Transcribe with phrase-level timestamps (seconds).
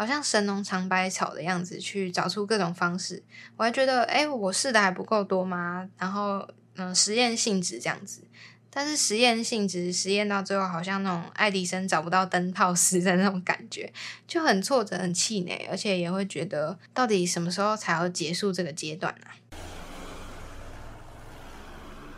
[0.00, 3.22] 好像神农尝百草的样子去找出各种方式。
[3.58, 5.90] 我还觉得，哎，我试的还不够多吗？
[5.98, 8.22] 然后，嗯，实验性质这样子。
[8.70, 13.92] 但是实验性质实验到最后，好像那种爱迪生找不到灯泡时的那种感觉，
[14.26, 19.26] 就很挫折、很气馁，而且也会觉得，到底什么时候才要结束这个阶段呢？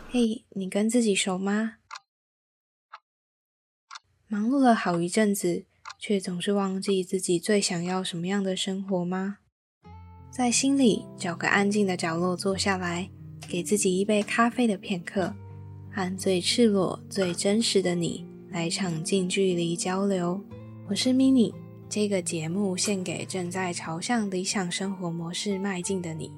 [0.09, 1.79] 嘿，你跟自己熟吗？
[4.29, 5.65] 忙碌了好一阵子，
[5.99, 9.37] 却总是忘记自己最想要什么样的生活吗？
[10.29, 13.09] 在心里找个安静的角落坐下来，
[13.47, 15.33] 给自己一杯咖啡的片刻。
[15.95, 20.41] 和最赤裸、最真实的你来场近距离交流。
[20.89, 21.53] 我是 mini，
[21.87, 26.31] 这个节目献给正在朝向理想生活模式迈进的你。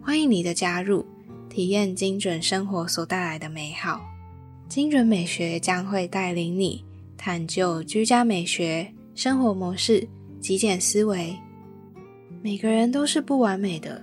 [0.00, 1.04] 欢迎你的加入，
[1.50, 4.00] 体验精准生活所带来的美好。
[4.70, 6.82] 精准美学将会带领你
[7.24, 10.08] 探究居家美学、生活模式、
[10.40, 11.38] 极简思维。
[12.42, 14.02] 每个人都是不完美的，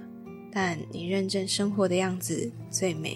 [0.49, 3.13] 但你认真生活的样子最美。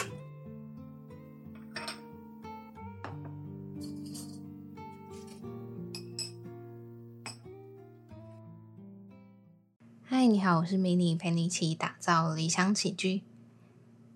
[10.03, 13.21] 嗨，你好，我是迷你，陪你一起打造理想起居。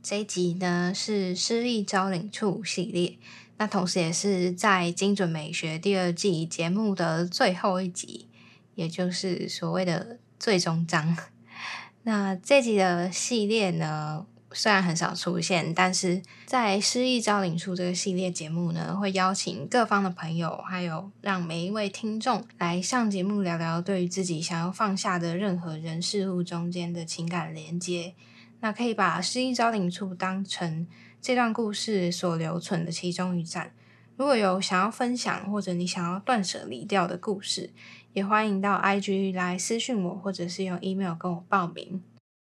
[0.04, 3.18] 这一集呢是诗意招领处系列，
[3.58, 8.28] 那同时也是在精准美学第二季节目的最后一集，
[8.76, 11.18] 也就是所谓的最终章。
[12.04, 14.26] 那这集的系列呢？
[14.54, 28.16] 虽然很少出现，但是在失意招领处这个系列节目呢，会邀请各方的朋友，还有让每一位听众来上节目聊聊对于自己想要放下的任何人事物中间的情感连接。
[28.62, 30.88] 那可以把失意招领处当成
[31.22, 33.72] 这段故事所留存的其中一站。
[34.16, 37.70] 如果有想要分享或者你想要断舍离掉的故事，
[38.14, 42.02] 也欢迎到 IG 来私讯我，或者是用 email 跟我报名。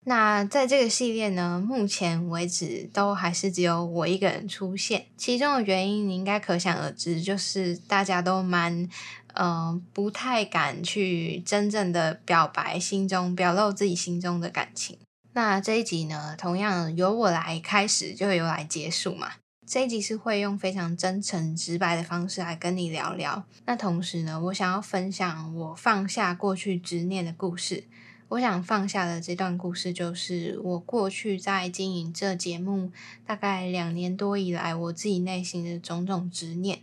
[0.05, 5.05] 那在这个系列呢，目前为止都还是只有我一个人出现。
[5.18, 8.89] 其中的原因你应该可想而知，就是大家都蛮
[9.34, 14.98] 嗯不太敢去真正的表白心中表露自己心中的感情。
[15.39, 19.35] 那这一集呢，同样由我来开始，就由来结束嘛。
[19.65, 23.45] 这一集是会用非常真诚直白的方式来跟你聊聊。
[23.65, 27.85] 那同时呢，我想要分享我放下过去执念的故事。
[28.31, 32.91] 我想放下的这段故事，就是我过去在经营这节目
[33.25, 36.81] 大概两年多以来，我自己内心的种种执念。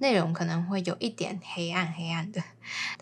[0.00, 2.42] 内容可能会有一点黑暗黑暗的，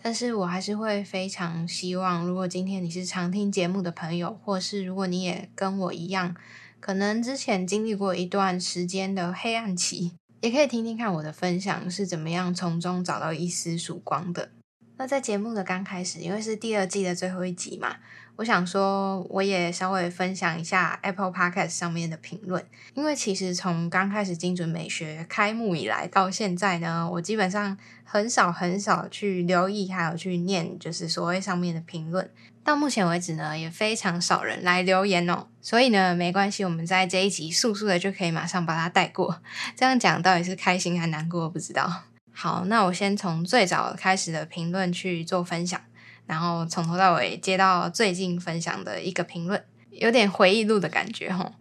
[0.01, 6.35] 但是我还是会非常希望，如果今天你是常听节目的朋友，或是如果你也跟我一样，
[6.81, 10.11] 可能之前经历过一段时间的黑暗期，
[10.41, 14.51] 也可以听听看我的分享是怎么样从中找到一丝曙光的。
[14.97, 17.95] 那在节目的刚开始，因为是第二季的最后一集嘛，
[18.39, 22.65] 我想说我也稍微分享一下 Apple Podcast 上面的评论。
[22.93, 32.31] 因为其实从刚开始精准美学开幕以来到现在呢，我基本上很少很少去留意，还有去念，就是所谓上面的评论。
[32.63, 35.47] 到目前为止呢，也非常少人来留言哦。
[35.59, 39.41] 所以呢，没关系，我们在这一集速速的就可以马上把它带过。
[39.75, 42.03] 这样讲到底是开心还难过，不知道。
[42.31, 45.81] 好，那我先从最早开始的评论去做分享，
[46.29, 51.53] 然后从头到尾接到最近分享的一个评论，有点回忆录的感觉吼。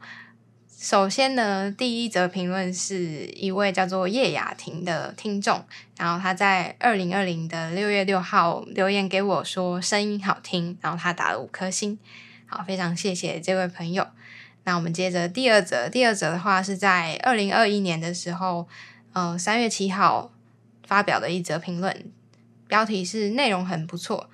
[0.77, 5.65] 首先呢，第一则评论是一位叫做叶雅婷的听众，
[5.97, 11.99] 然后他在二零二零的六月六号留言给我说声音好听，然后他打了五颗星。
[12.45, 14.07] 好，非常谢谢这位朋友。
[14.65, 18.69] 那我们接着第二则，第二则的话是在二零二一年的时候，
[19.15, 20.31] 呃，三月七号。
[20.87, 22.11] 发表的一则评论，
[22.67, 24.31] 标题是“内容很不错”，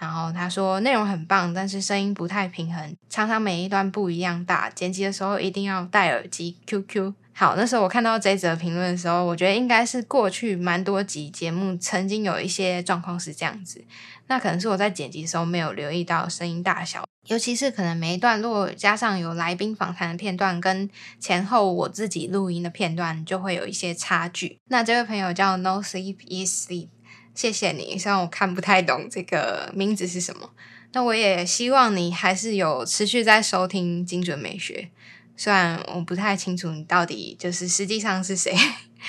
[0.00, 6.56] 然后他说内容很棒，但是声音不太平衡，常常每一段不一样大，剪辑的时候一定要戴耳机。
[6.66, 13.84] QQ 好，那时候我看到这则评论的时候，我觉得应该是过去蛮多集节目曾经有一些状况是这样子，
[14.26, 17.04] 那可能是我在剪辑的时候没有留意到声音大小。
[17.26, 20.88] 尤其是可能每一段落加上有来宾访谈的片段，跟
[21.20, 24.58] 前后我自己录音的片段，就会有一些差距。
[24.68, 26.88] 那这位朋友叫 No Sleep Is Sleep，
[27.34, 27.98] 谢谢你。
[27.98, 30.50] 虽然我看不太懂这个名字是什么，
[30.92, 34.90] 那我也希望你还是有持续在收听精准美学。
[35.36, 38.54] 虽然我不太清楚你到底就是实际上是谁。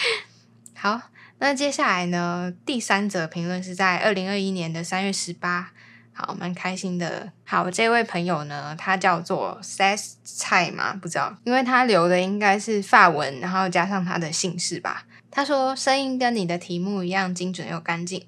[0.73, 1.01] 好，
[1.39, 2.53] 那接下来呢？
[2.65, 5.71] 第三则评论是在二零二一年的三月十八。
[6.13, 7.31] 好，蛮开心的。
[7.45, 15.05] 好，这位朋友呢，他叫做 Says 菜嘛，不知道，因为他留的应该是法文，然后加上他的姓氏吧。
[15.31, 18.23] 他说声音跟你的题目一样精准又干净，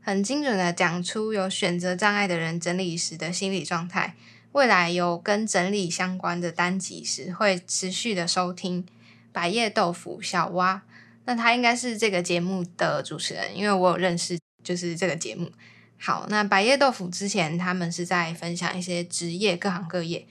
[0.00, 4.16] 很精准的讲出有选择障碍的人整理时的心理状态。
[4.52, 8.86] 未来有跟整理相关的单集时，会持续的收听。
[9.30, 10.82] 百叶豆腐小蛙，
[11.26, 15.52] 那他应该是这个节目的主持人，因为我有认识，就是这个节目。
[15.98, 20.26] 好，那百叶豆腐之前他们是在分享一些职业各行各业，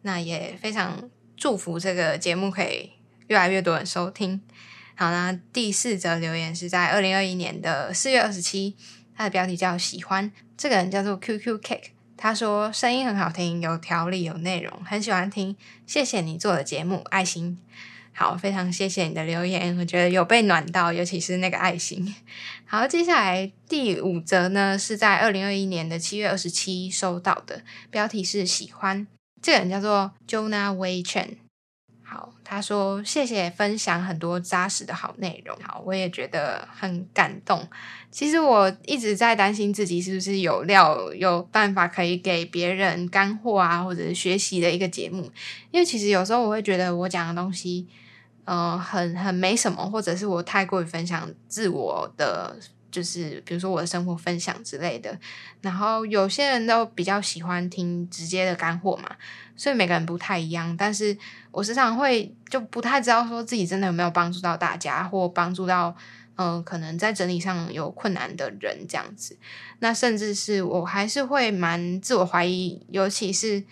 [0.00, 2.92] 那也非常祝福这个节目可以
[3.26, 4.40] 越来越多人收听。
[4.98, 8.74] 好，啦第四则留言是在二零二一年的四月二十七，
[9.14, 11.90] 他的标题叫喜欢，这个人叫做 QQ Cake。
[12.16, 15.54] 他说声音很好听，有条理，有内容，很喜欢听。
[15.86, 17.58] 谢谢你做的节目，爱心。
[18.14, 22.14] 好，非常谢谢你的留言，我觉得有被暖到，尤其是那个爱心。
[22.64, 27.60] 好，接下来第五则呢，是在二零二一年的七月二十七收到的，
[27.90, 29.06] 标题是喜欢。
[29.42, 31.45] 这个人叫做 Jonah Wei Chen。
[32.48, 35.56] 他说谢谢分享很多扎实的好内容。
[35.60, 37.68] 好，我也觉得很感动。
[38.10, 45.30] 其实我一直在担心自己是不是有料、有办法可以给别人干货啊，或者是学习的一个节目。
[45.72, 47.88] 因为其实有时候我会觉得我讲的东西，
[48.44, 52.56] 嗯，很很没什么，或者是我太过于分享自我的。
[52.96, 55.14] 就是比如说我的生活分享之类的，
[55.60, 59.14] 然后有些人都比较喜欢听直接的干货嘛，
[59.54, 60.74] 所以每个人不太一样。
[60.78, 61.14] 但是
[61.50, 65.94] 我时常会就不太知道说自己真的有没有帮助到大家，或帮助到
[66.36, 69.36] 嗯可能在整理上有困难的人这样子。
[69.80, 73.62] 那甚至是我还是会蛮自我怀疑，尤其是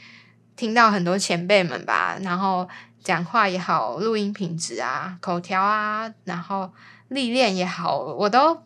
[0.54, 2.68] 听到很多前辈们吧，然后
[3.02, 6.70] 讲话也好，录音品质啊，口条啊，然后
[7.08, 8.62] 历练也好，我都。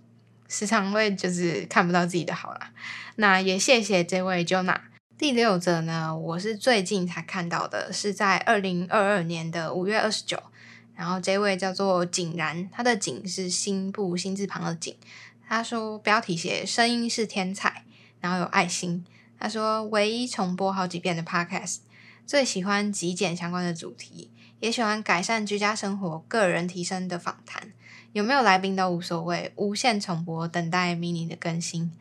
[0.49, 2.73] 时常会就是看不到自己的好啦。
[3.17, 4.81] 那也谢谢这位 Jonah。
[5.17, 10.43] 第六则呢，我是最近才看到的，是在二零二二年的五月二十九。
[10.95, 14.97] 然后这位叫做景然，他的景是心部心字旁的景。
[15.49, 17.85] 他说标题写声音是天才，
[18.21, 19.05] 然后有爱心。
[19.39, 21.79] 他说唯一重播好几遍的 Podcast，
[22.27, 24.31] 最喜欢极简相关的主题，
[24.61, 27.73] 也喜欢改善居家生活、个人提升的访谈。
[28.13, 31.93] 有没有来宾都无所谓，无限重播，等待 mini 的更新。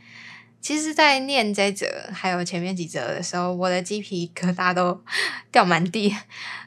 [0.68, 5.02] 其实，在念这则还有前面几则的时候，我的鸡皮疙瘩都
[5.50, 6.14] 掉满地。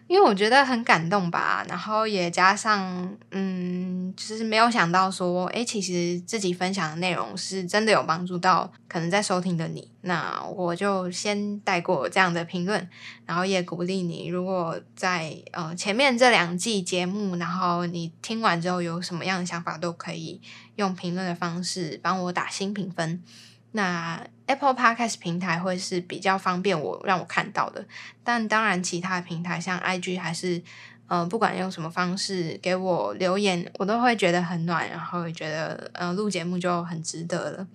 [0.06, 12.88] 因为我觉得很感动吧，然后也加上，嗯，就是没有想到说，诶，其实自己分享的内容是真的有帮助到可能在收听的你，那我就先带过这样的评论，
[13.26, 20.40] 然后也鼓励你，如果在呃前面这两季节目，然后你听完之后有什么样的想法，都可以
[20.76, 23.22] 用评论的方式帮我打新评分。
[23.72, 27.86] 那 Apple Podcast 平台会是比较方便我让我看到的，
[28.24, 30.60] 但当然其他平台像 IG 还是，
[31.06, 37.66] 嗯，不管用什么方式给我留言，我都会觉得很暖，然后也觉得嗯录节目就很值得了。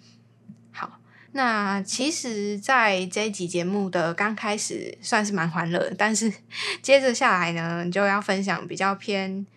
[0.73, 0.99] 好，
[1.31, 6.29] 那其实在这一集节目的刚开始算是蛮欢乐，但是
[6.83, 9.47] 接着下来呢就要分享比较偏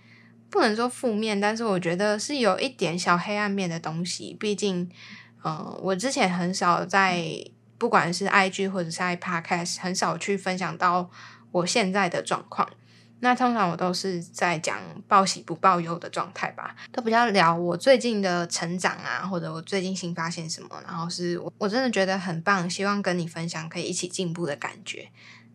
[0.48, 4.88] 不能说负面，但是我觉得是有一点小黑暗面的东西，毕竟。
[5.44, 7.24] 嗯，我之前很少在
[7.78, 11.08] 不管是 IG 或者是在 Podcast，很少去分享到
[11.52, 12.68] 我现在的状况。
[13.20, 25.08] 那通常我都是在讲报喜不报忧的状态吧，都比较聊我最近的成长啊，或者我最近新发现什么，然后是我我真的觉得很棒，希望跟你分享可以一起进步的感觉。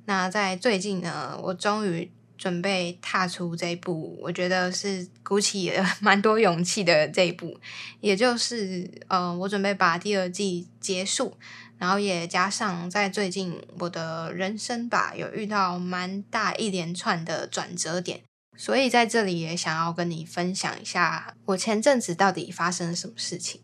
[0.06, 2.12] 那在最近呢，我终于。
[2.44, 7.58] 准备踏出这一步，我觉得是鼓起了 蛮多勇气的这一步，
[8.02, 11.38] 也就是，呃，我准备把第二季结束，
[11.78, 18.20] 然后也加上在最近我的人生吧，有遇到蛮大一连串的转折点，
[18.58, 23.62] 所以在这里也想要跟你分享一下，我前阵子到底发生了什么事情。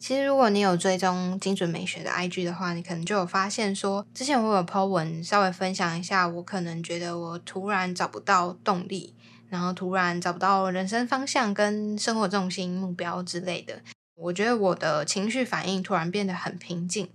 [0.00, 9.14] 其实，如果你有追踪精准美学的 IG 的话，你可能就有发现说，之前我有 po 文稍微分享一下，我可能觉得我突然找不到动力，
[9.50, 13.82] 然后突然找不到人生方向跟生活重心目标之类的。
[14.16, 17.06] 我觉得我的情绪反应突然变得很平静，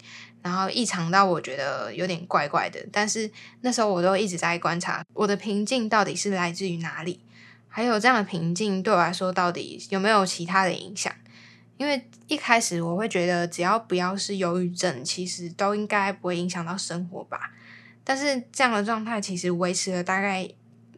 [0.44, 2.80] 然后异常到我觉得有点怪怪的。
[2.92, 7.20] 但是那时候我都一直在观察我的平静到底是来自于哪里，
[7.68, 11.12] 还有这样的平静对我来说到底有没有其他的影响。
[11.78, 17.52] 因为一开始我会觉得，只要不要是忧郁症，其实都应该不会影响到生活吧。
[18.04, 20.48] 但是这样的状态其实维持了大概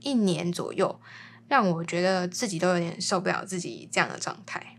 [0.01, 0.99] 一年左右，
[1.47, 4.75] 让我觉得自己都有点受不了自己这样的状态。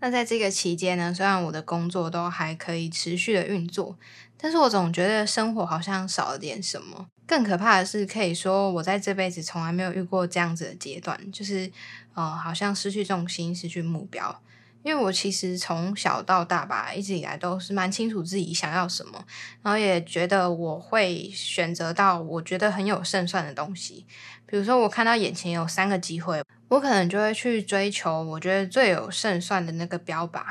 [0.00, 3.98] 那在这个期间呢，虽然我的工作都还可以持续的运作，
[4.36, 7.06] 但是我总觉得生活好像少了点什么。
[7.26, 11.70] 更可怕的是，可以说我在这辈子从来没有遇过这样子的阶段，就是
[12.14, 14.42] 呃，好像失去重心，失去目标。
[14.82, 19.24] 因为我其实从小到大吧，一直以来都是蛮清楚自己想要什么，
[19.62, 24.06] 然后也觉得我会选择到我觉得很有胜算的东西。
[24.46, 30.42] 比如说，我看到眼前有三个机会，我可能就会去追求我觉得最有胜算的那个标靶。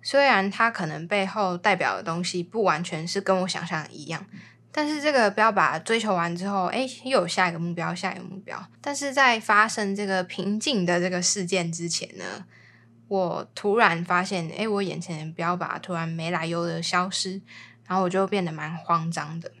[0.00, 4.24] 虽然它可能背后代表的东西不完全是跟我想象一样，
[4.72, 8.64] 但是这个标靶追求完之后，哎，又有下一个目标，下一个目标。
[8.80, 12.44] 但是在发生这个瓶颈的这个事件之前呢？
[13.12, 17.42] 我突然发现，哎，我眼前的标靶突然没来由的消失，
[17.86, 19.52] 然后我就变得蛮慌张的。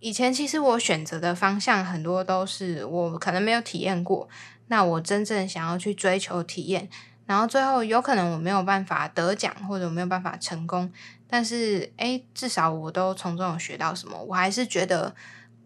[0.00, 4.28] 以前其实我选择的方向很多都是我可能没有体验过，
[4.66, 6.88] 那我真正想要去追求体验，
[7.26, 10.92] 然后最后有可能我没有办法得奖或者我没有办法成功，
[11.28, 15.14] 但是哎，至少我都从中有学到什么，我还是觉得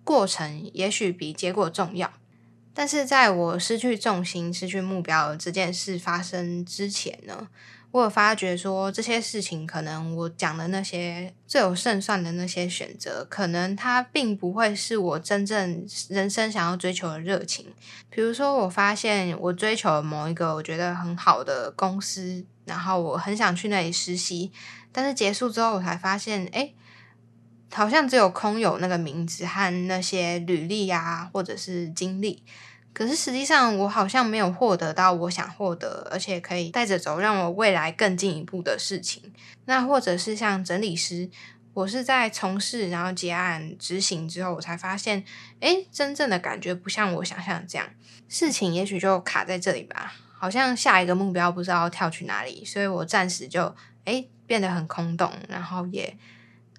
[0.04, 2.12] 过程也许比结果重要。
[2.78, 7.48] 但是在我失去重心、失去目标这件事发生之前呢，
[7.90, 17.66] 我有发觉说这些事情可能我讲的那些最有胜算的那些选择，可能它并不会是我真正人生想要追求的热情。
[18.10, 24.52] 比如说，我发现我追求某一个我觉得很好的公司，然后我很想去那里实习，
[24.92, 26.72] 但是结束之后我才发现，哎，
[27.72, 32.42] 好像只有空有那个名字和那些履历啊，或者是经历。
[32.92, 39.32] 可是实际上，我好像没有获得到我想获得，而且可以带着走，让我未来更进一步的事情。
[39.66, 41.30] 那或者是像整理师，
[41.74, 45.22] 我是在从事然后结案执行之后，我才发现，
[45.60, 47.86] 哎，真正的感觉不像我想象这样。
[48.28, 53.72] 事情也许就卡在这里吧，好像下一个目标不知道跳去哪里，所以我暂时就
[54.04, 56.16] 哎变得很空洞，然后也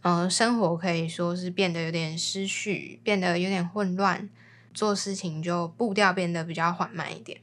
[0.02, 4.30] 嗯，生活可以说是变得有点失序，变得有点混乱。
[4.74, 7.40] 做事情就步调变得比较缓慢一点。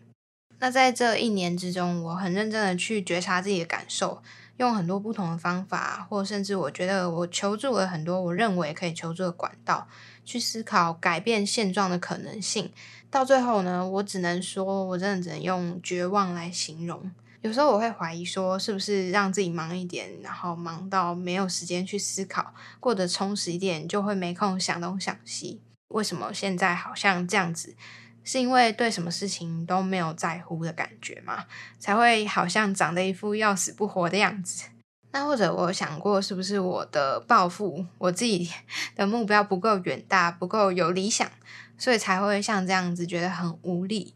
[0.58, 4.22] 那在这一年之中，我很认真的去觉察自己的感受，
[4.56, 9.86] 用很多不同的方法，或甚至我觉得我求助了很多我认为可以求助的管道，
[10.24, 12.72] 去思考改变现状的可能性。
[13.10, 17.10] 到最后呢，我只能说，我真的只能用绝望来形容。
[17.42, 25.60] 有时候我会怀疑说，是不是让自己忙一点，然后忙到没有时间去思考，过得充实一点，就会没空想东想西。
[25.88, 27.76] 为什么现在好像这样子？
[28.24, 31.44] 是因为对什么事情都没有在乎的感觉吗？
[31.78, 34.64] 才会好像长得一副要死不活的样子？
[35.12, 38.50] 那或者我想过，是不是我的抱负、我自己
[38.96, 41.30] 的目标不够远大、不够有理想，
[41.78, 44.14] 所以才会像这样子觉得很无力？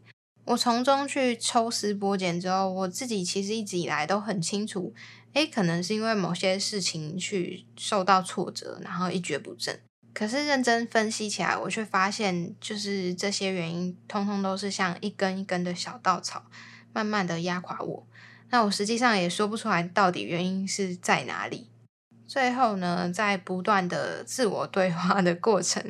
[0.51, 4.93] 我从中去抽丝剥茧之后，我自己其实一直以来都很清楚，
[5.31, 9.79] 诶，可能是因为某些事情去受到挫折，然后一蹶不振。
[10.13, 16.43] 可是认真分析起来，我却发现，就是这些原因，通通都是像一根一根的小稻草，
[16.91, 18.05] 慢慢的压垮我。
[18.49, 21.70] 那我实际上也说不出来到底原因是在哪里。
[22.31, 25.83] 最后呢，在不断的自我对话的过程，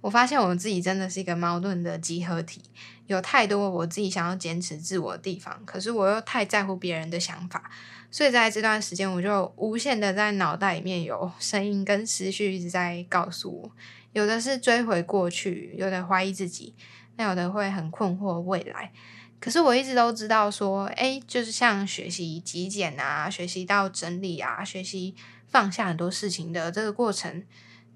[0.00, 2.62] 我发现我自己真的是一个矛盾的集合体，
[3.08, 7.68] 有太多我自己想要坚持自我的地方，可是我又太在乎别人的想法。
[8.12, 13.70] 所以在这段时间，我就无限的在脑袋里面有声音跟思绪一直在告诉我，
[14.12, 16.76] 有的是追回过去，有的怀疑自己，
[17.16, 18.92] 那有的会很困惑未来。
[19.40, 25.16] 可是我一直都知道说，哎，就是像学习极简啊，学习到整理啊，学习
[25.48, 27.44] 放下很多事情的这个过程，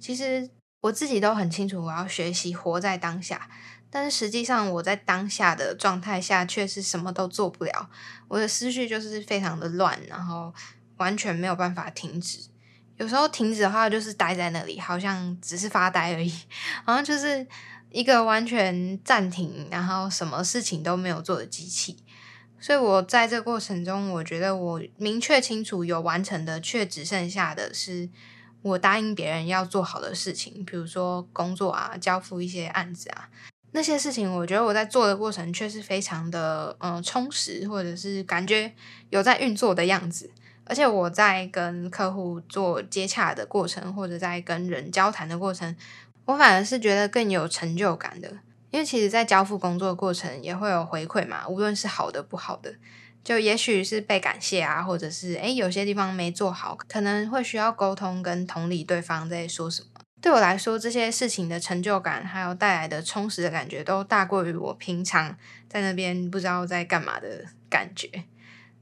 [0.00, 3.48] 其实我自己都很清楚，我要学习活在当下。
[3.90, 7.90] 但是实际上，我在当下的状态下却是什么都做不了。
[8.26, 10.52] 我的思绪就是非常的乱，然后
[10.96, 12.38] 完全没有办法停止。
[12.96, 16.32] 有时候停止的话，就是待在那里，好像只是发呆而已，
[16.84, 17.46] 好像就是
[17.90, 21.98] 一个完全暂停，然后什么事情都没有做的机器。
[22.62, 28.08] 所以我在这过程中，我觉得我明确清楚有完成的，却只剩下的是
[28.62, 33.28] 我答应别人要做好的事情，比如说工作啊，交付一些案子啊。
[33.72, 38.72] 那些事情，我觉得我在做的过程却是非常的嗯充实，或者是感觉
[39.10, 40.30] 有在运作的样子。
[40.64, 45.74] 而且我在跟客户做接洽的过程，或者在跟人交谈的过程，
[46.26, 48.32] 我反而是觉得更有成就感的。
[48.72, 52.74] 因为其实，在交付工作的过程也会有回馈嘛，无论是好的不好的，
[53.22, 59.88] 就也许是被感谢啊，或者是诶有些地方没做好，可能会需要沟通跟同理对方在说什么。
[60.22, 65.36] 对我来说，这些事情的成就感，还有带来的充实的感觉，都大过于我平常
[65.68, 68.08] 在那边不知道在干嘛的感觉。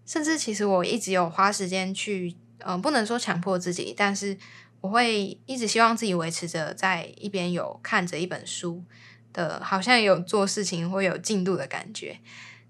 [0.06, 4.37] 甚至其实我一直有花时间去，嗯，不能说强迫自己，但是
[4.80, 8.85] 我会一直希望自己维持着在一边有看着一本书
[9.40, 12.18] 呃，好像有做事情会有进度的感觉。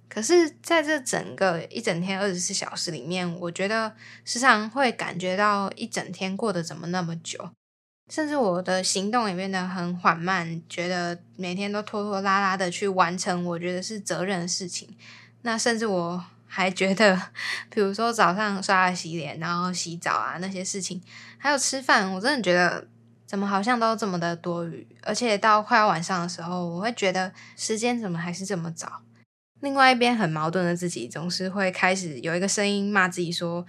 [0.08, 3.92] 可是在这整个一整天二十四小时里面，我觉得
[4.24, 7.50] 时常会感觉到一整天过得怎么那么久，
[8.08, 14.96] 甚至我的行动也变得很缓慢，觉得每天都拖拖拉拉的去完成我觉得是责任的事情。
[15.42, 17.20] 那甚至我还觉得，
[17.70, 21.00] 比如说早上刷牙洗脸，然后洗澡啊那些事情，
[21.38, 22.86] 还有吃饭，我真的觉得
[23.30, 24.84] 怎么好像都这么的多余。
[25.04, 29.02] 而且到快要晚上的时候，我会觉得时间怎么还是这么早。
[29.60, 33.64] 另外一边很矛盾的自己，总是会开始有一个声音骂自己说：“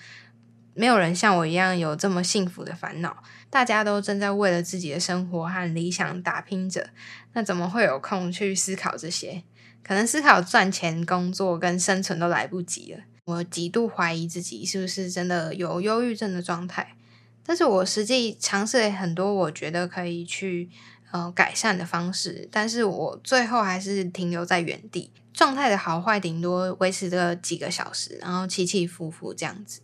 [0.74, 6.90] 没有人像我一样有这么幸福的烦恼，大家都正在为了自己的生活和理想打拼着，
[7.34, 9.44] 那怎么会有空去思考这些？
[9.84, 16.96] 可能思考赚钱、工作跟生存都来不及了。”我极度怀疑自己是不是真的有忧郁症的状态，
[17.46, 20.70] 但是我实际尝试了很多，我觉得可以去
[21.12, 25.12] 呃改善的方式，但是我最后还是停留在原地。
[25.34, 29.80] 状态的好坏顶多维持个几个小时，然后起起伏伏这样子。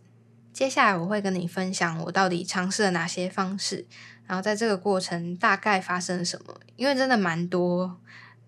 [0.51, 3.85] 接下来我会跟你分享我到底尝试了哪些方式，
[4.25, 6.53] 然后在这个过程大概发生了什么。
[6.75, 7.97] 因为真的蛮多，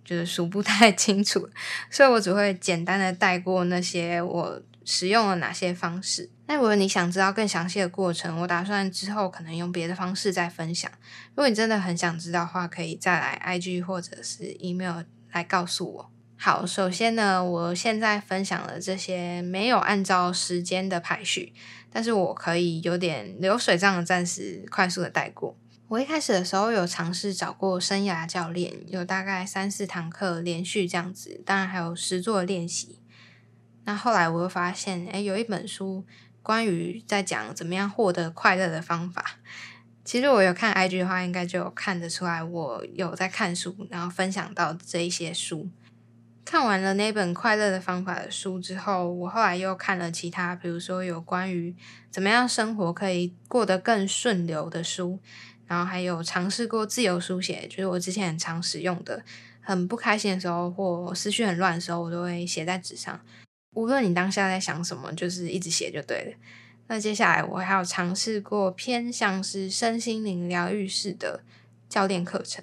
[0.04, 1.48] 就是数不太清楚，
[1.90, 6.30] 所以我只会简单的带过那些我使用了哪些方式。
[6.48, 10.92] 那如果你想知道更详细的过程，我打算之后可能用别的方式再分享。
[11.30, 16.12] 如果你真的很想知道的话，可以再来 IG 或者是 email 来告诉我。
[16.36, 21.54] 好，首先呢，我现在分享的这些没有按照时间的排序，
[21.92, 25.58] 但是我可以有点流水账的暂时快速的带过。
[25.90, 33.00] 我一开始的时候有尝试找过生涯教练，有大概三四堂课连续这样子，当然还有实作练习。
[33.90, 36.06] 那后来我又发现，哎，有一本书
[36.44, 39.26] 关于在讲怎么样获得快乐的方法。
[40.06, 45.68] 其实我有看 IG 的话，应该就有看得出来，我有在看书，然后分享到这一些书。
[46.46, 51.76] 看完了那本《快乐的方法》的书之后，我后来又看了其他，比如说有关于
[52.12, 55.18] 怎么样生活可以过得更顺流的书，
[55.66, 59.24] 然后还有尝试过自由书写，就是我之前很常使用的。
[59.62, 63.20] 很不开心的时候或思绪很乱的时候，我都会写在纸上。
[63.80, 66.38] 无论你当下在想什么，就是一直写就对了。
[66.88, 71.42] 那接下来我还有尝试过偏向是身心灵疗愈式的
[71.88, 72.62] 教练课程。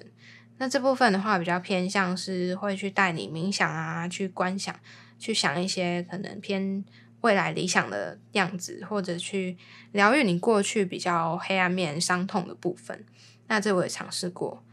[0.59, 4.75] 那这部分的话，比较偏向是会去带你冥想啊，去观想，
[5.17, 6.85] 去想一些可能偏
[7.21, 9.57] 未来理想的样子，或者去
[9.93, 13.03] 疗愈你过去比较黑暗面、伤痛的部分。
[13.47, 14.63] 那这我也尝试过。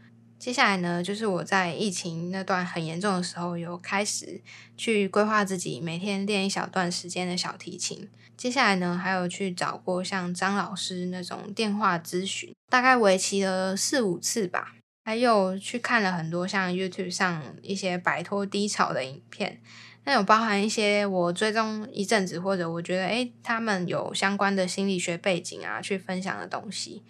[0.45, 4.39] 接下来呢，就是我在疫情那段很严重的时候，有开始
[4.77, 8.07] 去规划自己每天练一小段时间的小提琴。
[8.37, 14.75] 接下来呢，还有去找过像张老师那种电话咨询，大概为期了四五次吧。
[15.03, 19.59] 还有去看了很多像 YouTube 上一些摆脱低潮的影片，
[20.03, 27.01] 那有包含一些我追踪一阵子或者我觉得诶他们有相关的心理学背景啊，去分享的东西。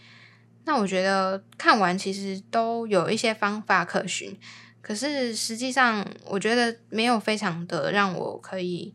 [0.65, 4.37] 那我觉得看完其实都有一些方法可循，
[4.81, 8.93] 可是实际上我觉得没有非常的让我可以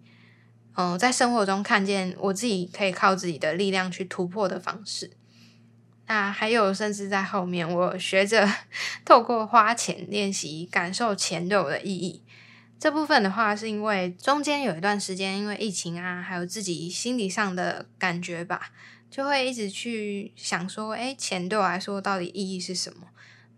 [0.75, 5.13] 嗯在生活中看见我自己可以靠自己的力量去突破的方式。
[6.07, 8.53] 那还有，甚至在后面，我学着
[9.07, 12.25] 透过花钱练习，感受钱对我的意义。
[12.81, 18.73] 这部分的话，是因为中间有一段时间，因为疫情啊，还有自己心理上的感觉吧，
[19.11, 23.09] 就会一直去想说，哎，钱对我来说到底意义是什么？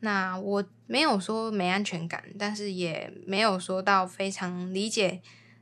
[0.01, 5.21] 那我没有说没安全感，但是也没有说到非常理解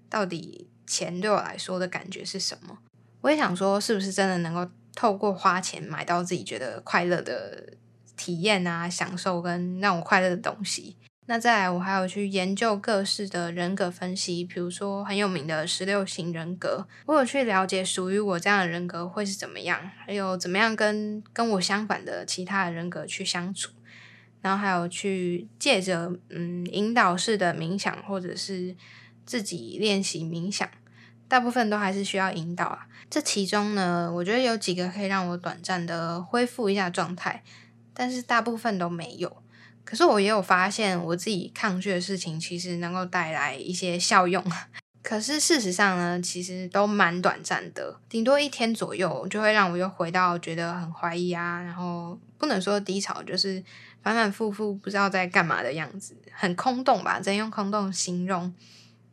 [0.08, 2.78] 到底钱对我来说的感觉是什么。
[3.20, 4.70] 我也想说，是不是真的能够。
[4.92, 7.74] 透过花钱买到自己觉得快乐的
[8.16, 10.96] 体验啊、享受跟让我快乐的东西。
[11.30, 23.70] 那再来，我还有去研究各式的人格分析，比如说很有名的十六型人格，我有去了解属于我这样的人格会是怎么样，还有怎么样跟跟我相反的其他的人格去相处。
[24.42, 28.74] 然后还有去借着嗯引导式的冥想，或者是
[29.24, 30.68] 自己练习冥想。
[31.28, 32.88] 大部分都还是需要引导啊。
[33.08, 37.44] 这其中呢，我觉得有几个可以让我短暂的恢复一下状态，
[37.94, 39.40] 但是大部分都没有。
[39.90, 44.40] 可是我也有发现，我自己抗拒的事情其实能够带来一些效用。
[45.02, 53.60] 可是事实上呢，其实都蛮短暂的，顶多一天左右就会让我又回到觉得很怀疑啊，然后不能说低潮，就是
[54.00, 57.18] 反反复复不知道在干嘛的样子，很空洞吧？
[57.18, 58.54] 只能用空洞形容。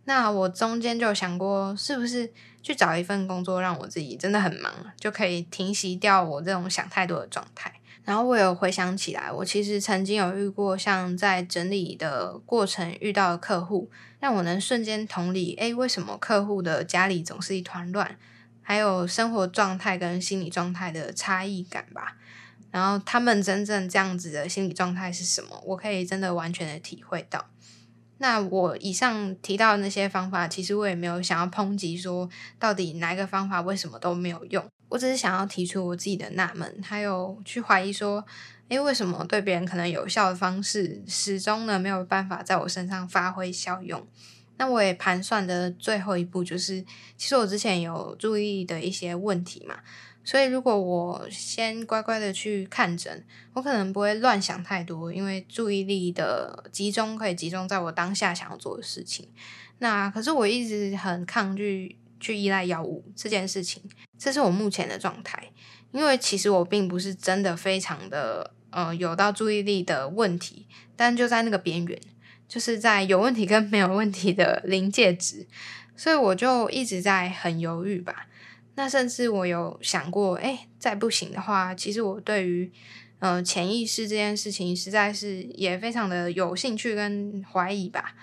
[0.04, 7.74] 那我中间就想过，是不是去找一份工作，让我自己真的很忙，就可以停息掉我这种想太多的状态。
[8.08, 13.92] 然后我有回想起来，我其实曾经有遇过像在整理的过程遇到的客户，
[14.22, 18.18] 让我能瞬间同理，诶，为什么客户的家里总是一团乱？
[18.62, 22.16] 还有生活状态跟心理状态的差异感吧。
[22.72, 25.62] 然后他们真正这样子的心理状态是什么？
[25.66, 27.50] 我可以真的完全的体会到。
[28.20, 34.66] 那我以上提到的那些方法，其实我也没有想要抨击说到底哪一个方法为什么都没有用。
[34.90, 38.26] 我只是想要提出我自己的纳闷，还有去怀疑说，
[38.70, 44.08] 诶，为什么对别人可能有效的方式，始终呢没有办法在我身上发挥效用？
[44.58, 46.82] 那我也盘算的最后一步就是，
[47.18, 49.78] 其实我之前有注意的一些问题嘛，
[50.24, 53.24] 所以如果我先乖乖的去看诊，
[53.54, 59.28] 我可能不会乱想太多，因为注意力的集中可以集中在我当下想要做的事情。
[59.80, 61.98] 那可是我一直很抗拒。
[62.20, 63.82] 去依赖药物这件事情，
[64.18, 65.52] 这是我目前的状态。
[65.92, 72.00] 因为其实我并不是真的非常的呃有到注意力的问题，但就在那个边缘，
[72.48, 75.48] 就是在有问题跟没有问题的临界值，
[75.96, 78.28] 所以我就一直在很犹豫吧。
[78.76, 82.72] 那甚至我有想过，哎，再不行的话，其实我对于
[83.20, 88.14] 呃潜意识这件事情，实在是也非常的有兴趣跟怀疑吧。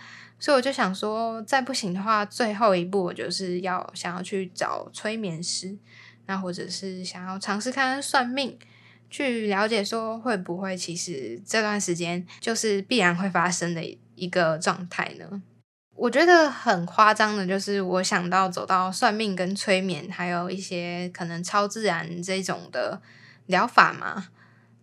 [0.44, 5.74] 所以我就想说，再不行的话，最后一步我就是要想要去找催眠师，
[6.26, 8.58] 那或者是想要尝试看看算命，
[9.08, 13.82] 去了解说会不会其实这段时间就是必然会发生的
[14.16, 15.42] 一个状态呢？
[15.94, 23.00] 我觉得很夸张的，就是我想到走到算命跟催眠，还有一些可能超自然这种的
[23.46, 24.28] 疗法嘛，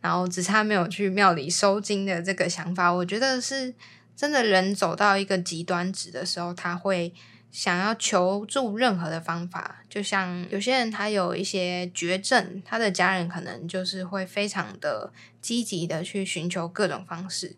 [0.02, 3.76] 然后只差没有去庙里收金的这个想法，我觉得是。
[4.22, 7.12] 真的人走到一个极端值的时候，他会
[7.50, 9.82] 想要求助任何的方法。
[9.90, 17.56] 就像有些人他有一些绝症，他的家人可能就是会非常的积极的去寻求各种方式。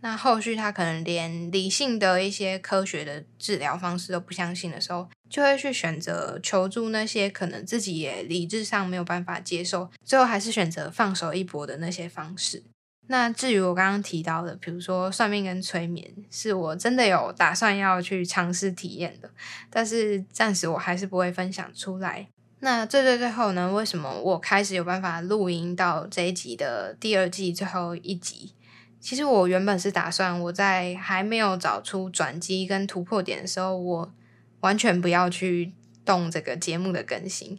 [0.00, 12.64] 那后续他可能连理性的一些科学的治疗方式都不相信的时候，就会去选择求助那些可能自己也理智上没有办法接受，最后还是选择放手一搏的那些方式。
[13.10, 19.28] 那至于我刚刚提到的，比如说算命跟催眠，是我真的有打算要去尝试体验的，
[19.68, 22.28] 但是暂时我还是不会分享出来。
[22.60, 28.54] 那最最最后呢，为什么我开始有办法录音到这一集的第二季最后一集？
[29.00, 34.14] 其实我原本是打算我在还没有找出转机跟突破点的时候，我
[34.60, 35.72] 完全不要去
[36.04, 37.58] 动这个节目的更新。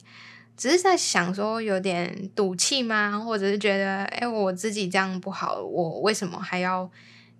[0.61, 3.19] 只是在想说有点赌气吗？
[3.19, 6.87] 或者是觉得，哎，我自己这样不好，我为什么还要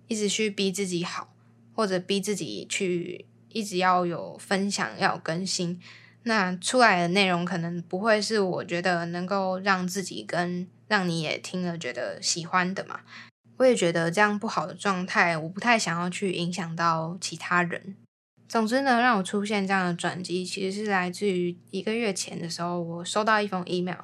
[0.08, 1.32] 一直去逼自己好，
[1.72, 5.80] 或者逼自己去一直要有分享、要有更新？
[6.24, 13.02] 那出来的内容可能不会是我觉得能够让自己跟让你也听了觉得喜欢的嘛？
[13.58, 17.94] 我也觉得这样不好的状态，我不太想要去影响到其他人。
[18.52, 23.96] 总之呢，让我出现这样的转机，其实是来自于一个月前的时候，我收到一封 email，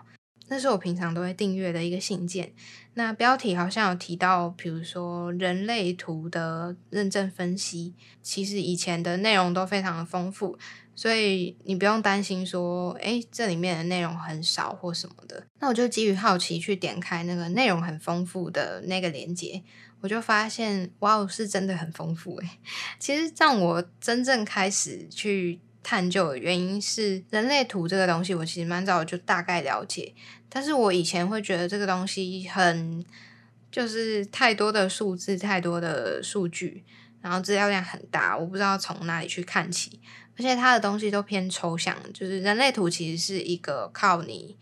[0.49, 2.55] 那是我平常都会订阅的一个信件。
[2.95, 10.59] 那标题好像有提到，比如说人类图的认证分析，其实以前的内容都非常的丰富，
[10.95, 15.45] 所以你不用担心说，诶，这里面的内容很少或什么的。
[15.61, 19.63] 那我就基于好奇去点开那个内容很丰富的那个链接。
[20.01, 22.49] 我就发现，哇哦，是真的很丰富诶。
[22.99, 30.15] 其实让我真正开始去探究的原因是，人类图这个东西，我其实蛮早就大概了解，
[30.49, 33.05] 但是我以前会觉得这个东西很，
[33.73, 36.85] 就是太多的数字，太多的数据，
[37.21, 40.01] 然后资料量很大，我不知道从哪里去看起，
[40.37, 44.57] 而且它的东西都偏抽象，就是人类图其实是一个靠你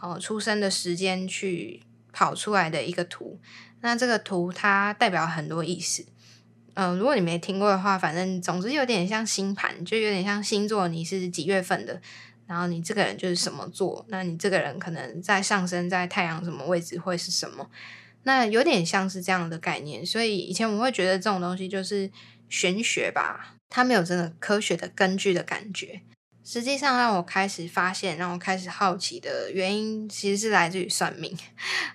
[0.00, 3.40] 哦出生的时间去跑出来的一个图。
[3.80, 6.04] 那这个图它代表很多意思，
[6.74, 12.00] 嗯，如果你没听过的话，反正总之有点像星盘，就有点像星座，你是几月份的，
[12.46, 17.68] 然后你这个人就是什么座，那你这个人可能在上升在太阳什么位置会是什么，
[18.22, 20.06] 那有点像是这样的概念。
[20.06, 22.08] 所以以前我们会觉得这种东西就是
[22.48, 26.02] 玄学吧，它没有真的科学的根据的感觉。
[26.44, 31.36] 实际上让我开始发现，让我开始好奇的原因，其实是来自于算命，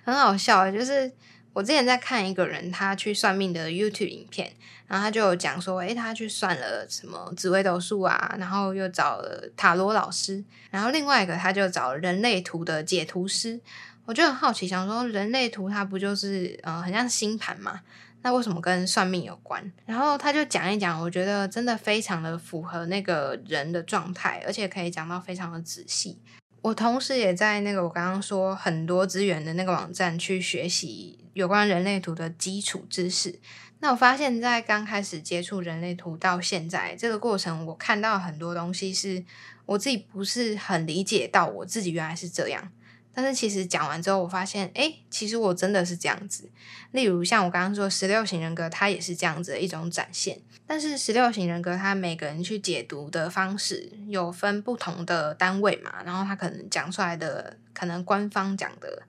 [0.04, 1.12] 很好笑，就是。
[1.54, 4.52] 我之前在看一个人他去算命的 YouTube 影片，
[4.86, 13.58] 然后他就有讲说，诶，他去算了什么紫微斗数啊，然后又找了塔罗老师，然后另外一个他就找人类图的解图师。
[14.04, 17.80] 我就很好奇，想说人类图它不就是呃很像星盘嘛？
[18.22, 19.72] 那为什么跟算命有关？
[19.86, 26.18] 然后他就讲一讲，我觉得真的非常的符合那个人的状态，而且可以讲到非常的仔细。
[26.60, 33.38] 我同时也在那个我刚刚说很多资源的那个网站去学习有关人类图的基础知识。
[33.80, 39.24] 那我发现，在刚开始接触人类图到现在这个过程，我看到很多东西是
[39.66, 42.72] 我自己不是很理解到，我自己原来是这样。
[43.20, 46.48] 但是其实讲完之后，我发现，哎，其实我真的是这样子。
[46.92, 50.38] 例如像我刚刚说十六型人格，它也是这样子的一种展现。
[50.68, 59.02] 但是十六型人格，它每个人去解读的方式有分不同的单位嘛，然后他可能讲出来的，可能官方讲的，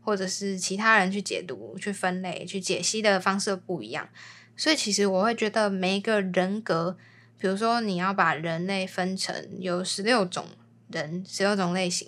[0.00, 4.08] 或者是其他人去解读、去分类、去解析的方式不一样。
[4.56, 6.96] 所以其实我会觉得每一个人格，
[7.36, 10.46] 比如说你要把人类分成有十六种
[10.92, 12.06] 人、十六种类型。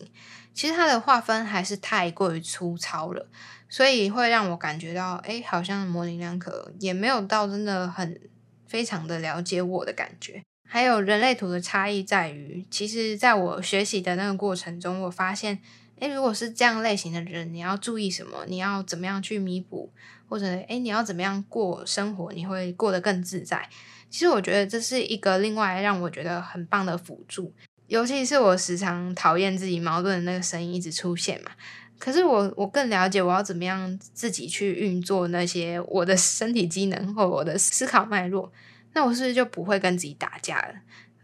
[0.58, 3.28] 其实它的划分还是太过于粗糙了，
[3.68, 8.20] 所以会让我感觉到，哎，好像模棱两可，也没有到真的很
[8.66, 10.42] 非常的了解我的感觉。
[10.66, 15.60] 还有人类图的差异在于，其实在我学习的那个过程中，我发现，
[16.00, 18.44] 哎，如果是这样类型的人，你要注意什么？
[18.48, 19.92] 你要怎么样去弥补？
[20.28, 22.32] 或者，哎，你要怎么样过生活？
[22.32, 23.68] 你会过得更自在？
[24.10, 27.54] 其实我觉得这是一个另外让我觉得很棒的辅助。
[27.88, 31.50] 尤其是我时常讨厌自己矛盾的那个声音一直出现嘛，
[31.98, 38.52] 可是我我更了解我要怎么样自己去运作那些我的身体机能或我的思考脉络，
[38.92, 40.74] 那我是不是就不会跟自己打架了？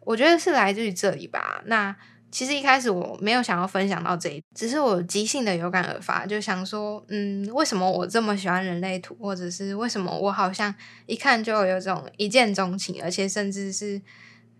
[0.00, 1.62] 我觉得是来自于这里吧。
[1.66, 1.94] 那
[2.30, 10.74] 其实一开始我没有想要分享到这一，只是我即兴的有感而发，就想说，嗯，为什么我这么喜欢人类图，或者是为什么我好像
[11.04, 14.00] 一看就有种一见钟情，而且甚至是。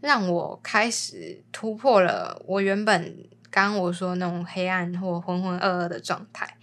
[0.05, 6.59] 让我开始突破了我原本刚刚我说那种黑暗或浑浑噩噩的状态，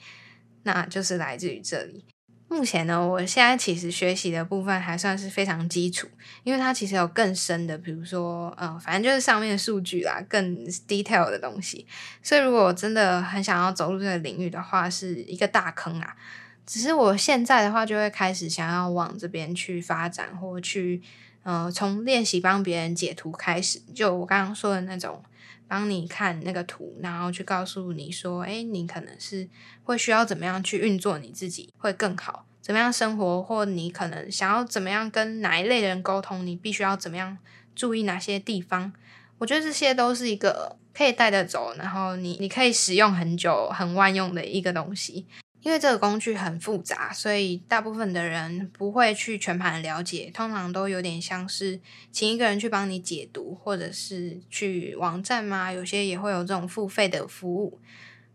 [0.62, 2.06] 那就是来自于这里。
[2.48, 6.08] 目前呢，我现在其实学习的部分还算是非常基础，
[6.44, 11.88] 因为它其实有更深的，比如说，嗯，反正就是上面的数据啦，更 detail 的东西。
[12.22, 16.16] 所以，如果我真的很想要走入这个领域的话，是一个大坑啊。
[16.64, 21.02] 只是我现在的话，就会开始想要往这边去发展，或去。
[21.44, 25.24] 呃，从练习帮别人解图开始，就我刚刚说的那种，
[25.68, 29.48] 帮你看那个图，然后去告诉你说，哎，你可能是
[29.84, 37.38] 会需要怎么样去运作你自己会更好，怎么样生活，或你可能想要怎么样跟哪一类人沟通，你必须要怎么样
[37.76, 38.94] 注意哪些地方。
[39.40, 45.26] 我觉得这些都是一个可以带得走，然后你你可以使用很久、很万用的一个东西。
[45.62, 51.80] 因为这个工具很复杂，所以大部分的人不会去全盘了解，通常都有点像是
[52.12, 57.80] 请一个人去帮你解读，或者是去网站嘛，有些也会有这种付费的服务。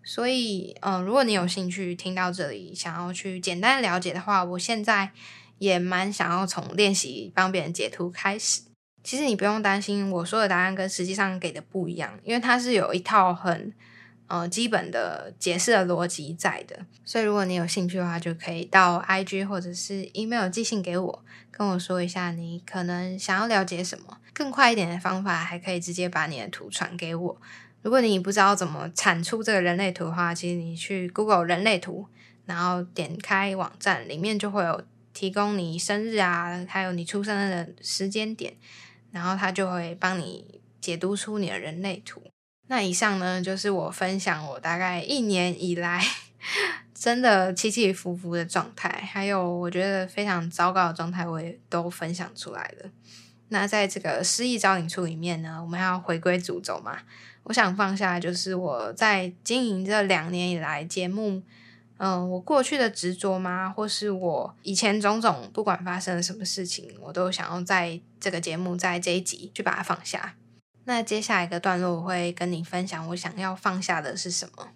[0.04, 5.10] 所以，嗯，如果你有兴趣听到这里，想要去简单了解的话，我现在
[5.58, 8.62] 也蛮想要从练习帮别人解图开始。
[9.02, 13.72] 其实你不用担心我说的答案跟实际上给的不一样，因为它是有一套很。
[14.28, 24.18] 呃，基本的解释的逻辑在的，所以如果你有兴趣的话，就可以到 IG 或者是 email 寄信给我，跟我说一下你可能想要了解什么。
[24.32, 27.40] 更快一点的方法，还可以直接把你的图传给我。
[27.82, 32.06] 如果你不知道怎么产出这个人类图的话，其实你去 Google 人类图，
[32.46, 34.82] 然后点开网站，里面就会有
[35.14, 38.54] 提供你生日啊，还有你出生的时间点，
[39.12, 42.20] 然后它就会帮你解读出你的人类图。
[42.68, 46.04] 那以上呢，就是我分享我大概一年以来
[46.92, 52.90] 真的起起伏伏的状态，还有我觉得非常糟糕的状态，我也都分享出来了。
[53.48, 56.98] 那在这个失忆招领处里面呢，我们要回归主轴嘛。
[57.44, 61.40] 我想放下，就是我在经营这两年以来节目，
[61.98, 63.70] 嗯，我过去的执着吗？
[63.70, 70.34] 或是我以前种种，不管发生了什么事情，我都想要在这个节目，在这一集去把它放下。
[70.88, 74.68] 那接下来一个段落，我会跟你分享我想要放下的是什么。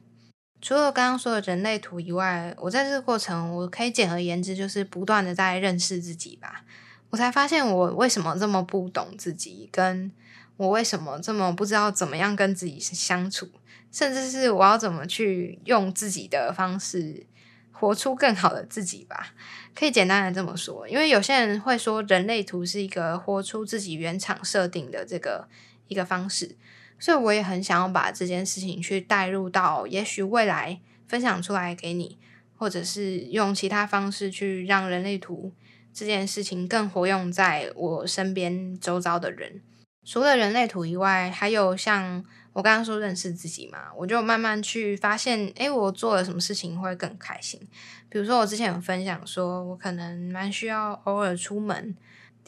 [0.60, 6.64] 除了刚刚说的人类图以外，我在这个过程，我可以简而言之，就是不断的在认识自己吧。
[7.10, 10.10] 我才发现我为什么这么不懂自己，跟
[10.56, 13.48] 我为什么这么不知道怎么样跟自己相处，
[13.92, 17.24] 甚至是我要怎么去用自己的方式
[17.70, 19.28] 活出更好的自己吧。
[19.76, 25.46] 可以简单的这么说，因为有些人会说人类图是一个活出自己原厂设定的这个。
[25.90, 26.56] 一个方式，
[27.00, 32.16] 所以我也很想要把这件事情去带入到，也许未来分享出来给你，
[32.56, 35.52] 或者是用其他方式去让人类图
[35.92, 39.60] 这件事情更活用在我身边周遭的人。
[40.04, 47.60] 除了人类图以外，还有像我刚刚说认识自己嘛，我就慢慢去发现，诶，我做了什么事情会更开心。
[48.08, 51.96] 比如说我之前有分享说，我可能蛮需要偶尔出门。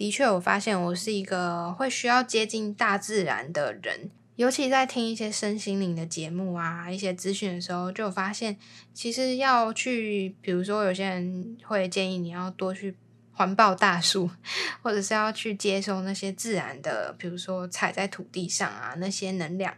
[0.02, 4.10] 的确，我发现我是一个会需要接近大自然的人。
[4.34, 8.56] 尤其在听一些身心灵的节目啊，一些资讯的时候，就发现
[8.92, 12.96] 其实要去，比如说有些人会建议你要多去
[13.30, 14.28] 环抱大树，
[14.82, 19.72] 或者是要去接收那些自然的，比如说踩在土地上啊那些能量。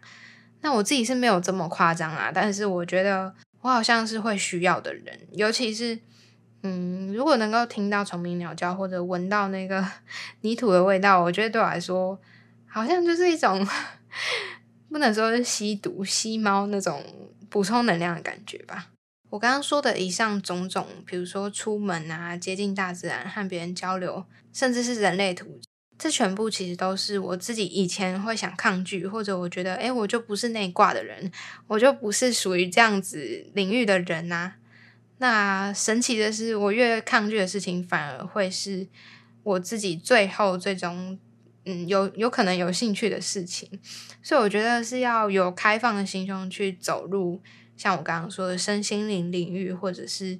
[0.62, 5.98] 那我自己是没有这么夸张啊，但是我觉得我好像是会需要的人，尤其是
[6.66, 9.87] 嗯，如果能够听到虫鸣鸟叫或者闻到那个
[10.40, 12.18] 泥土的味道，我觉得对我来说
[12.66, 13.66] 好像就是一种
[14.90, 17.05] 不能说是吸毒、吸猫那种
[17.50, 18.87] 补充能量的感觉吧。
[19.29, 25.61] 我刚刚说的以上种种，比如说出门啊、接近大自然、和别人交流，甚至是人类图。
[25.98, 31.31] 这全部其实都是我自己以前会想抗拒，或者我觉得，哎，我就不是那挂的人，
[31.68, 34.55] 我就不是属于这样子领域的人呐。
[35.24, 38.87] 那神奇的是，我越抗拒的事情，反而会是
[39.42, 41.18] 我自己最后最终，
[41.64, 43.66] 嗯，有有可能有兴趣的事情。
[44.22, 47.40] 所以我觉得是要有开放的心胸去走入，
[47.74, 50.38] 像我刚刚说的身心灵领域，或者是，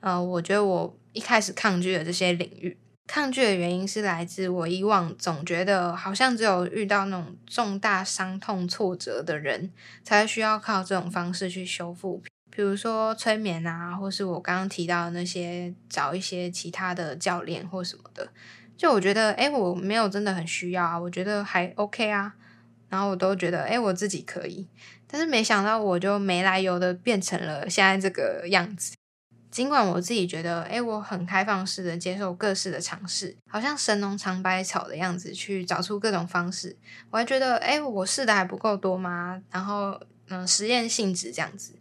[0.00, 2.76] 呃，我觉得我一开始抗拒的这些领域。
[3.06, 9.70] 抗拒的原因是来自我以往总觉得好像只有遇到那种重大伤痛挫折的人
[10.04, 12.22] 才需要靠这种方式去修复，
[12.58, 18.28] 比如说催眠啊，或是我刚刚提到那些找一些其他的教练或什么的。
[18.76, 22.34] 就我觉得，哎，我没有真的很需要啊，我觉得还 OK 啊，
[22.88, 24.66] 然后我都觉得，哎，我自己可以。
[25.06, 28.96] 但是没想到，我就没来由的变成了现在这个样子。
[29.52, 36.76] 尽管我自己觉得，哎，我很开放式的接受各式的尝试，好像神农尝百草的样子去找出各种方式。
[37.10, 39.40] 我还觉得，哎，我试的还不够多吗？
[39.48, 41.76] 然后，嗯，实验性质这样子。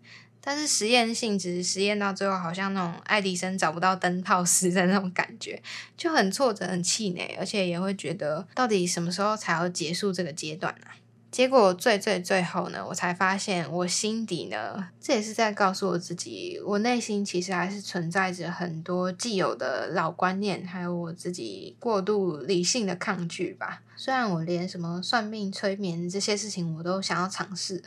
[0.47, 5.61] 但是实验性质实验到最后，好像那种爱迪生找不到灯泡时的那种感觉，
[5.97, 10.87] 就很挫折、很气馁，而且也会觉得，到底什么时候才要结束这个阶段呢？
[11.29, 23.81] 结果最最最后呢，我才发现我心底呢，这也是在告诉我自己，我内心其实还是存在着很多既有的老观念，还有我自己过度理性的抗拒吧。
[23.97, 27.83] 虽然我连什么算命、催眠这些事情我都想要尝试，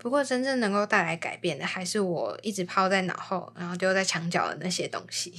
[0.00, 5.34] 不过真正能够带来改变的，还是我一直抛在脑后，然后丢在墙角的那些东西，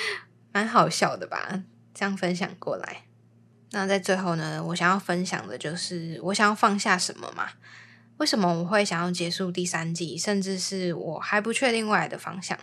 [0.52, 1.62] 蛮好笑的吧？
[1.94, 3.02] 这样分享过来。
[3.72, 7.50] 那在最后呢，我想要分享的就是我想要放下什么嘛？
[8.16, 12.58] 为什么我会想要结束第三季，甚至是我还不确定未来的方向？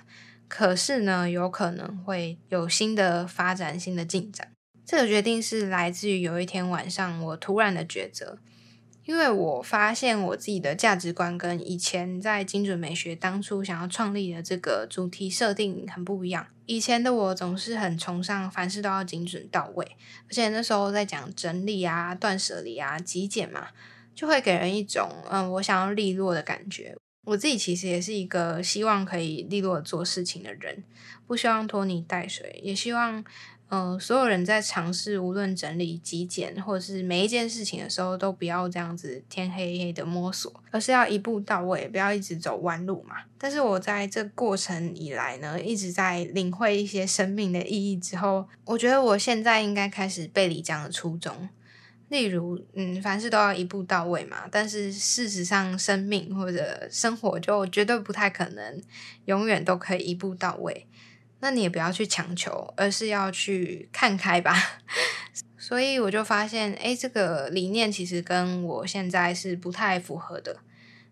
[0.48, 4.52] 可是呢，有可能会有新的发展、新的进展。
[4.86, 8.40] 这个决定是来自于有一天晚上我突然的抉择。
[9.06, 16.48] 因为我发现我自己的价值观跟以前在精准美学当初想要创立的这个主题设定很不一样。
[16.66, 19.86] 以前的我总是很崇尚凡事都要精准到位，
[20.28, 23.68] 而且那时候在讲整理啊、断舍离啊、极简嘛，
[24.16, 26.96] 就会给人一种嗯，我想要利落的感觉。
[27.26, 30.84] 我自己其实也是一个希望可以利落做事情的人，
[31.28, 33.24] 不希望拖泥带水，也希望。
[33.76, 43.16] 嗯，所有人在尝试无论整理、极简，或者是每一件事情的时候，都不要这样子天黑黑的摸索，而是要一步到位，不要一直走弯路嘛。
[43.40, 51.50] 但是我在这过程以来呢，一直在领会一些生命的意义之后，我觉得我现在应该开始背离这样的初衷。
[52.10, 58.80] 例如，嗯，凡事都要一步到位嘛，但是事实上，生命或者生活就绝对不太可能
[59.26, 60.86] 永远都可以一步到位。
[61.44, 64.56] 那你也不要去强求，而是要去看开吧。
[65.60, 70.60] 所以我就发现，哎，这个理念其实跟我现在是不太符合的。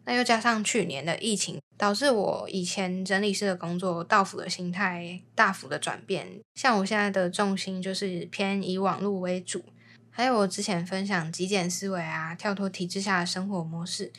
[0.05, 6.39] 那又加上去年的疫情，导致我以前整理师的工作到府的心态大幅的转变。
[6.55, 9.65] 像我现在的重心就是偏以网络为主，
[10.09, 14.13] 还有我之前分享极简思维啊，跳脱体制下的生活模式，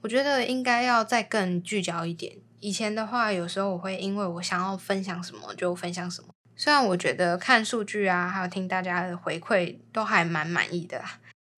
[0.00, 2.38] 我觉得应该要再更聚焦一点。
[2.60, 6.28] 以前的话，有时候我会因为我想要分享什么就分享什么。
[6.54, 11.02] 虽然我觉得看数据啊，还有听大家的回馈都还蛮满意的，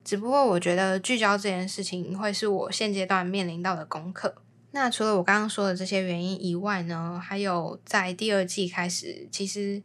[0.05, 4.37] 只不过我觉得聚焦这件事情会是我现阶段面临到的功课。
[4.71, 9.83] 那除了我刚刚说的这些原因以外呢，还有在第二季开始，其实，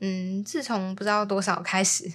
[0.00, 2.12] 嗯，自从不知道多少开始。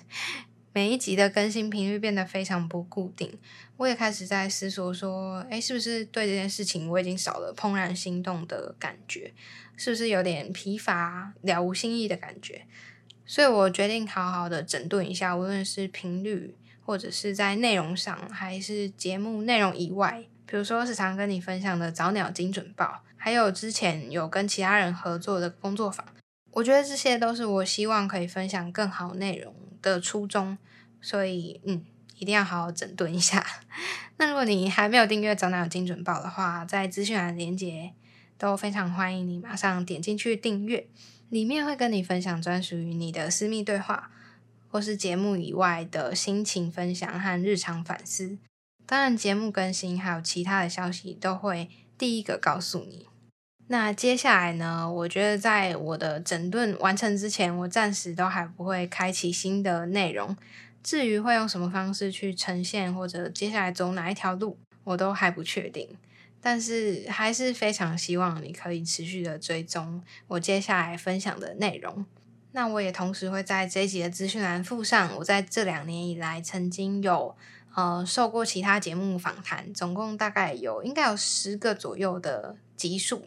[0.74, 3.38] 每一集的更新频率变得非常不固定，
[3.76, 9.34] 我也开始在思索说，哎，是不是对这件事情我已经少了怦然心动的感觉？
[9.76, 12.66] 是不是有点疲乏、了无新意的感觉？
[13.26, 16.56] 所以我决定好好的整顿一下，无论是频率，
[16.86, 26.06] 或者是在内容上，还是节目内容以外，比如说时常跟你分享的早鸟精准报，还有之前有跟其他人合作的工作坊，
[26.52, 29.54] 我觉得这些都是我希望可以分享更好内容。
[29.82, 30.58] 的初衷，
[31.02, 31.84] 所以嗯，
[32.18, 33.46] 一定要好好整顿一下。
[34.18, 37.94] 那如果你还没有订阅早鸟精准报的话，在资讯栏连接
[38.38, 40.88] 都非常欢迎你马上点进去订阅，
[41.30, 44.12] 里面会跟你分享专属于你的私密对话，
[44.68, 48.38] 或是节目以外的心情分享和日常反思。
[48.86, 53.08] 当然，节目更新还有其他的消息都会第一个告诉你。
[53.72, 54.92] 那接下来呢？
[54.92, 60.36] 我觉得在我的整顿完成之前，我暂时都还不会开启新的内容。
[60.84, 65.88] 至于会用什么方式去呈现，或者接下来走哪一条路，我都还不确定。
[66.42, 72.06] 但是还是非常希望你可以持续的追踪我接下来分享的内容。
[72.52, 77.34] 那我也同时会在这一集的资讯栏附上，我在这两年以来曾经有
[77.74, 83.26] 呃受过其他节目访谈，总共大概有应该有十个左右的集数。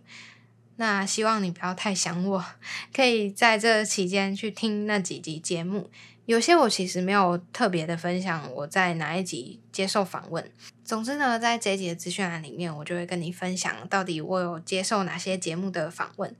[0.76, 2.44] 那希望你不要太想我，
[2.92, 5.90] 可以在这期间去听那几集节目。
[6.26, 10.50] 有些我其实没有特别的分享我在哪一集接受访问。
[10.82, 16.34] 总之呢，在这一集的资讯栏里面，我就会跟你分享到底我有接受哪些节目的访问。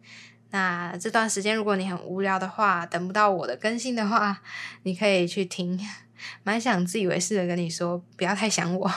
[0.51, 4.41] 那这段时间如果你很无聊的话，等不到我的更新的话，
[4.85, 5.79] 你可以去听。
[6.43, 8.91] 蛮想自以为是的跟你说，不要太想我。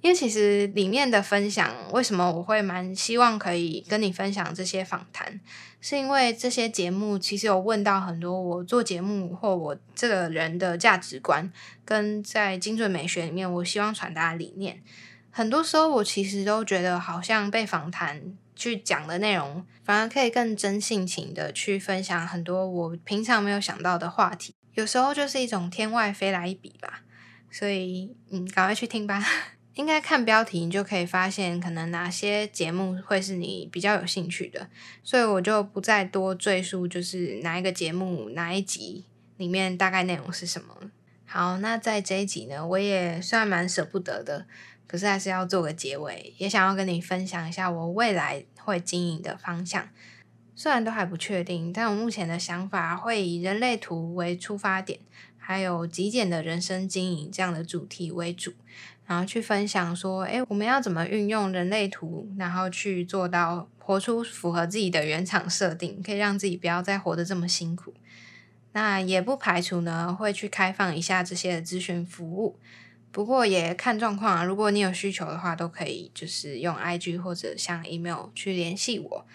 [0.00, 5.40] 因为其实里面的分享，为什么我会蛮希望可以跟你分享这些访谈，
[5.80, 11.52] 是因为这些节目其实有问到很多我做节目或我这个人的价值观，
[11.84, 14.80] 跟在精准美学里面我希望传达的理念。
[15.30, 24.54] 很多时候我其实都觉得，好像被访谈去讲的内容，反而可以更真性情的去分享很多我平常没有想到的话题。
[24.74, 27.02] 有时候就是一种天外飞来一笔吧，
[27.50, 29.24] 所以嗯，赶快去听吧。
[29.78, 34.68] 应该看标题，你就可以发现可能哪些节目会是你比较有兴趣的，
[35.04, 39.04] 所以我就不再多赘述，就是哪一个节目哪一集
[39.36, 40.74] 里面大概内容是什么。
[41.24, 44.46] 好，那在这一集呢，我也算蛮舍不得的，
[44.88, 49.88] 可是还是要做个结尾，也想要跟你分享一下我未来会经营的方向。
[50.56, 54.98] 虽然都还不确定，但我目前的想法会以人类图为出发点，
[55.36, 58.52] 还有极简的人生经营这样的主题为主。
[59.08, 67.94] 然后去分享说，诶，我们要怎么运用人类图，然后去做到活出符合自己的原厂设定，可以让自己不要再活得这么辛苦。
[68.72, 72.58] 那也不排除呢，会去开放一下这些的咨询服务。
[73.10, 79.26] 不过也看状况啊，如果你有需求的话，都可以就是用 IG 或者像 email 去联系我，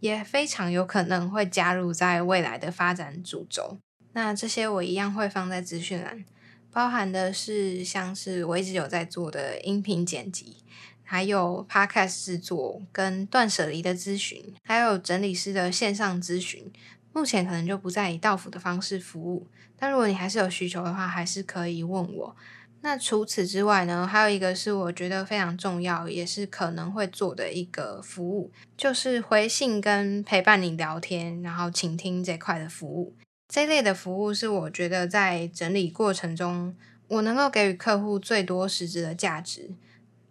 [0.00, 3.78] 也非常有可能会加入在未来的发展主轴。
[4.12, 6.24] 那这些我一样会放在资讯栏。
[6.72, 10.56] 包含的是像是我一直有在做的音频剪辑，
[11.02, 16.72] 还有 podcast 制作跟断舍离的咨询，还有整理师的线上咨询。
[17.12, 22.36] 目前可能就不再以到府的方式服务，但如果你还是有需求的话，还是可以问我。
[22.82, 33.14] 那除此之外呢，还有一个是我觉得非常重要，也是可能会做的一个服务，就是回信跟陪伴你聊天，然后倾听这块的服务。
[33.50, 36.72] 这类的服务是我觉得在整理过程中，
[37.08, 39.70] 我能够给予客户最多实质的价值。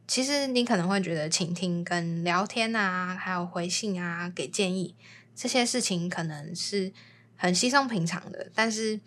[0.08, 4.96] 其实你可能会觉得倾听跟聊天啊，还有回信啊，给建议
[5.36, 6.94] 这些事情可能是
[7.36, 8.50] 很稀松平常的。
[8.56, 8.98] 但是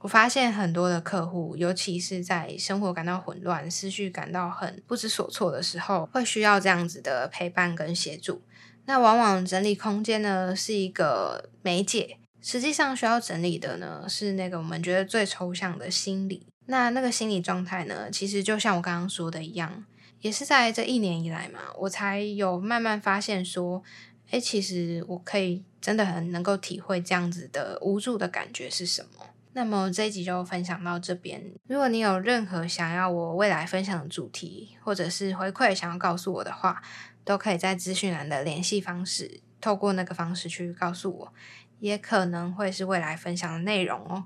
[0.00, 8.42] 我发现很多的客户，尤其是在生活感到混乱、思绪感到很不知所措的时候，会需要这样子的陪伴跟协助。
[8.84, 12.18] 那往往整理空间呢，是一个媒介。
[12.46, 16.46] 实际上需要整理的呢，是那个我们觉得最抽象的心理。
[16.66, 19.84] 那那个心理状态呢，其实就像我刚刚说的一样，
[20.20, 23.82] 也是在这一年以来嘛，我才有慢慢发现说，
[24.30, 29.26] 哎，其实我可以真的很能够体会这样子的无助的感觉是什么。
[29.54, 31.42] 那么这一集就分享到这边。
[31.66, 36.80] 如果你有任何想要我未来分享的主题，或者是回馈想要告诉我的话，
[37.24, 41.32] 都可以在资讯栏的联系方式，透过那个方式去告诉我。
[41.80, 44.24] 也可能会是未来分享的内容哦。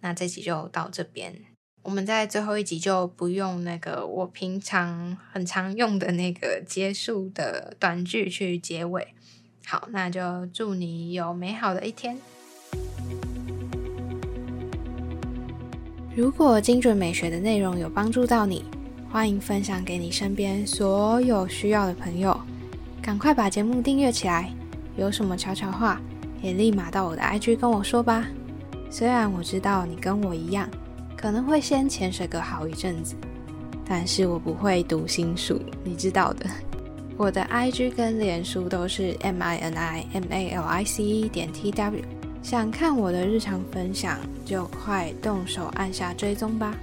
[0.00, 1.34] 那这集就到这边，
[1.82, 9.14] 我们在最后一集就不用那个我平常很常用的那个结束的短句去结尾。
[9.66, 12.16] 好，那就祝你有美好的一天。
[16.14, 18.64] 如果精准美学的内容有帮助到你，
[19.10, 22.40] 欢迎分享给你身边所有需要的朋友。
[23.00, 24.52] 赶快把节目订阅起来，
[24.96, 26.00] 有什么悄悄话？
[26.42, 28.26] 也立马到我的 IG 跟我说吧。
[28.90, 30.68] 虽然我知道你跟我一样，
[31.16, 33.14] 可能会先潜水个好一阵子，
[33.86, 36.46] 但是我不会读心术，你知道的。
[37.18, 41.70] 我的 IG 跟脸书都是 M I N I M A L I C E 点 T
[41.72, 42.02] W，
[42.42, 46.74] 想看我的日常分享，就快动手按下追踪吧。